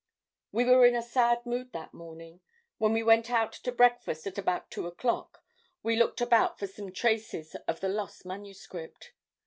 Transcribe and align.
"We 0.51 0.63
were 0.65 0.83
in 0.83 0.95
a 0.95 1.03
sad 1.03 1.45
mood 1.45 1.73
that 1.73 1.93
morning. 1.93 2.41
When 2.79 2.91
we 2.91 3.03
went 3.03 3.29
out 3.29 3.51
to 3.53 3.71
breakfast 3.71 4.25
at 4.25 4.39
about 4.39 4.71
two 4.71 4.87
o'clock, 4.87 5.43
we 5.83 5.95
looked 5.95 6.21
about 6.21 6.57
for 6.57 6.65
some 6.65 6.91
traces 6.91 7.53
of 7.67 7.81
the 7.81 7.89
lost 7.89 8.25
manuscript. 8.25 9.11